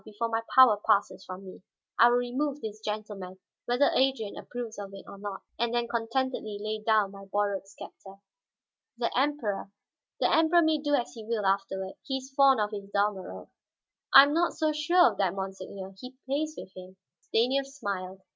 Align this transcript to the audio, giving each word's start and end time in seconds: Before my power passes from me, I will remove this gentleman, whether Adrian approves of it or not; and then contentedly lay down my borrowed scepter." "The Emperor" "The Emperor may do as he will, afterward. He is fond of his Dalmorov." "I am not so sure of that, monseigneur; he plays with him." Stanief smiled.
Before 0.03 0.29
my 0.29 0.41
power 0.55 0.77
passes 0.77 1.23
from 1.23 1.45
me, 1.45 1.61
I 1.99 2.07
will 2.09 2.17
remove 2.17 2.59
this 2.59 2.81
gentleman, 2.81 3.37
whether 3.67 3.91
Adrian 3.93 4.35
approves 4.35 4.79
of 4.79 4.91
it 4.95 5.05
or 5.07 5.19
not; 5.19 5.43
and 5.59 5.75
then 5.75 5.87
contentedly 5.87 6.57
lay 6.59 6.79
down 6.79 7.11
my 7.11 7.25
borrowed 7.25 7.67
scepter." 7.67 8.15
"The 8.97 9.15
Emperor" 9.15 9.71
"The 10.19 10.33
Emperor 10.33 10.63
may 10.63 10.79
do 10.79 10.95
as 10.95 11.13
he 11.13 11.23
will, 11.23 11.45
afterward. 11.45 11.93
He 12.03 12.17
is 12.17 12.33
fond 12.35 12.59
of 12.59 12.71
his 12.71 12.89
Dalmorov." 12.89 13.49
"I 14.11 14.23
am 14.23 14.33
not 14.33 14.53
so 14.53 14.71
sure 14.71 15.11
of 15.11 15.19
that, 15.19 15.35
monseigneur; 15.35 15.93
he 15.99 16.15
plays 16.25 16.55
with 16.57 16.75
him." 16.75 16.97
Stanief 17.21 17.67
smiled. 17.67 18.23